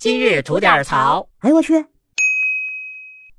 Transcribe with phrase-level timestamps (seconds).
[0.00, 1.28] 今日吐点槽。
[1.40, 1.84] 哎呦我去！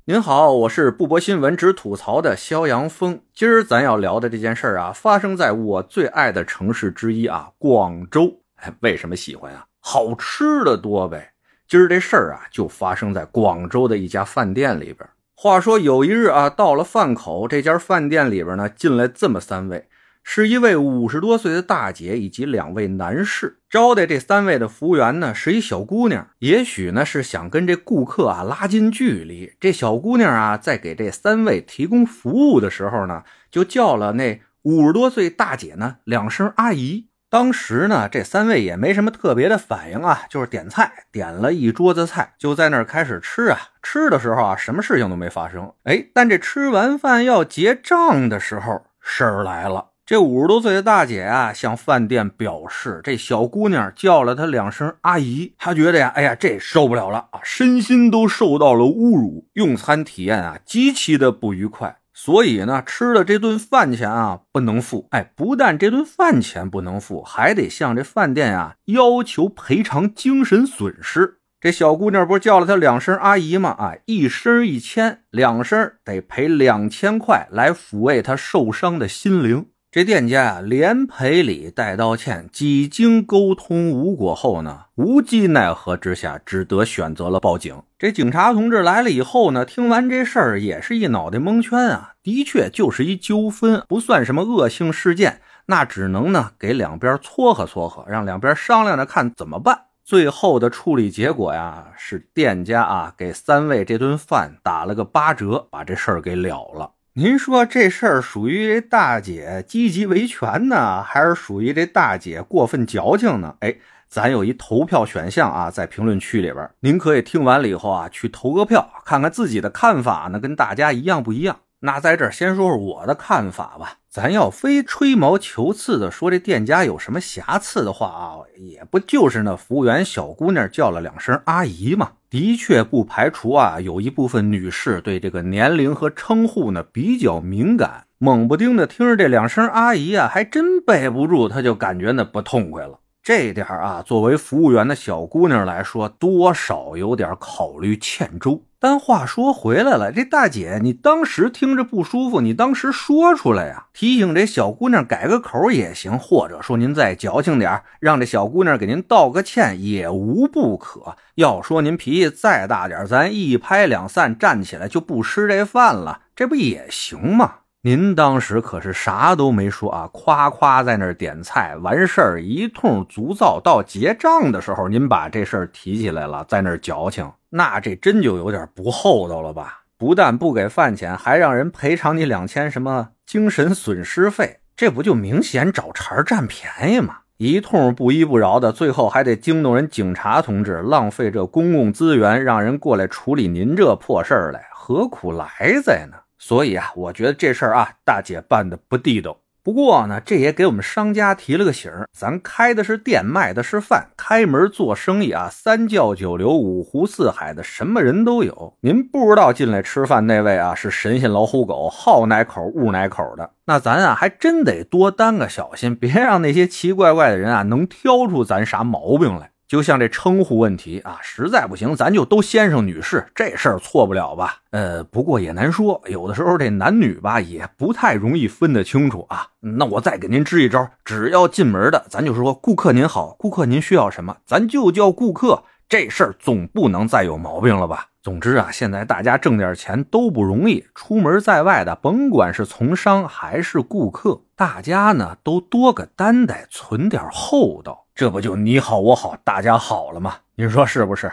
[0.06, 3.24] 您好，我是不播新闻只吐槽的肖阳峰。
[3.34, 8.42] 今儿咱要聊的这件事儿啊，发生在我最爱的城市之一啊，广州。
[8.58, 9.66] 哎，为什么喜欢啊？
[9.80, 11.34] 好吃的多呗。
[11.68, 15.10] 今儿这事儿啊，就发生在广州的一家饭店里边。
[15.34, 19.88] 话说有一日啊，到了饭口，这家饭店里边呢，进来这么三位。
[20.24, 26.28] 是一位五十多岁的大姐以及两位男士招待这三位的服务员呢，是一小姑娘。
[26.40, 29.54] 也许呢是想跟这顾客啊拉近距离。
[29.60, 37.08] 这小姑娘啊，在给这三位提供服务的时候呢，就叫了那五十多岁大姐呢两声阿姨。
[37.30, 43.58] 当时呢，这三位也没什么特别的反应啊，就是点菜，点了一桌子菜，就在那儿开始吃啊。
[43.82, 45.72] 吃的时候啊，什么事情都没发生。
[45.84, 49.91] 哎，但这吃完饭要结账的时候，事儿来了。
[50.12, 65.08] 这五十多岁的大姐啊，向饭店表示，这小姑娘叫了她两声阿姨，她觉得呀，哎呀，这受不了了啊，身心都受到了侮辱，用餐体验啊极其的不愉快，所以呢，吃的这顿饭钱啊不能付。
[65.12, 71.38] 哎，不但这顿饭钱不能付，还得向这饭店啊要求赔偿精神损失。
[71.62, 73.70] 这小姑娘不是叫了她两声阿姨吗？
[73.70, 79.68] 啊，一声一千，两声得赔两千块来抚慰她受伤的心灵。
[79.94, 87.84] 这店家啊，连赔礼带道歉，几经沟通无果后呢，无计奈何之下，只得选择了报警。
[88.00, 92.14] 这警察同志来了以后呢，听完这事儿也是一脑袋蒙圈啊。
[92.24, 99.88] 的确就是一纠纷，不算什么恶性事件，那只能呢给两边撮合撮合，让两边商量着看怎么办。
[100.06, 106.92] 最后的处理结果呀，是店家啊给三位这顿饭打了个八折，把这事儿给了了。
[107.16, 113.54] 您说这事儿属于这大姐积极维权呢，还是属于这大姐过分矫情呢？
[113.60, 113.76] 哎，
[114.08, 121.60] 咱有一投票选项啊，在评论区里边，您可以听完了以后啊，去投个票，看看自己的看法呢，跟大家一样不一样。
[121.82, 123.98] 那在这儿先说说我的看法吧。
[124.10, 132.12] 咱要非吹毛求疵的说这店家有什么瑕疵的话啊，也不就是那服务员小姑娘叫了两声阿姨吗？
[132.30, 143.00] 的确不排除啊，有一部分女士对这个年龄和称呼呢比较敏感，猛不丁的听着这两声阿姨啊，还真背不住，她就感觉那不痛快了。
[143.24, 148.62] 这点啊，作为服务员的小姑娘来说，多少有点考虑欠周。
[148.84, 161.16] 但话说回来了，这大姐，你当时听着不舒服，你当时说出来呀，提醒这小姑娘改个口也行，或者说您再矫情点让这小姑娘给您道个歉也无不可。
[161.36, 167.58] 要说您脾气再大点咱一拍两散，站起来就不吃这饭了，这不也行吗？
[167.84, 179.82] 您当时可是啥都没说啊，夸夸在那儿点菜，完事儿一通足灶，到结账的时候，您把这事儿提起来了，在那儿矫情，那这真就有点不厚道了吧？
[179.98, 187.18] 不但不给饭钱，还让人赔偿你两千什么精神损失费，这不就明显找茬占便宜吗？
[187.38, 195.48] 一通不依不饶的，最后还得惊动人警察同志，浪费这公共资源，让人过来处理您这破事儿来，何苦来
[195.84, 196.18] 哉呢？
[196.44, 199.38] 所以啊，我觉得这事儿啊，大姐办的不地道。
[199.64, 208.76] 不过呢，这也给我们商家提了个醒儿：咱开的是店，卖的是饭，开门做生意啊，三教九流、五湖四海的什么人都有。
[208.82, 213.52] 您不知道进来吃饭那位啊，是神仙老虎狗，好哪口误哪口的。
[213.66, 219.51] 那咱啊，还真得多担个小心，别让那些奇怪怪的人啊，能挑出咱啥毛病来。
[219.72, 224.58] 就像这称呼问题啊，实在不行，咱就都先生女士，这事儿错不了吧？
[224.72, 229.48] 呃，不过也难说，有的时候这男女吧，也不太容易分得清楚啊。
[229.62, 235.64] 那我再给您支一招，只要进门的，咱就说顾客您好，顾客您需要什么，咱就叫顾客。
[235.88, 238.08] 这事儿总不能再有毛病了吧？
[238.22, 250.36] 总之啊，现在大家挣点钱都不容易，出门在外的，甭管是从商还是顾客，大家呢都多个担待，存点厚道，这不就你好我好大家好了吗？
[250.54, 251.32] 您说是不是？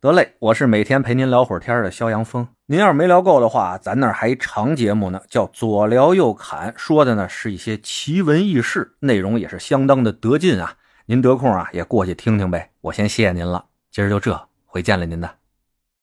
[0.00, 2.46] 得嘞，我是每天陪您聊会儿天的肖阳峰。
[2.66, 10.74] 您要是没聊够的话，咱那儿还一长节目呢，叫左聊右侃，说的呢是一些奇闻异事，内容也是相当的得劲啊。
[11.06, 12.70] 您得空啊也过去听听呗。
[12.82, 13.64] 我先谢谢您了。
[13.90, 15.39] 今儿就这，回见了您的。